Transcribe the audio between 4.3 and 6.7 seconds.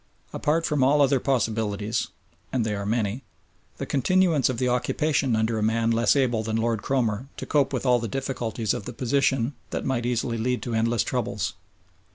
of the occupation under a man less able than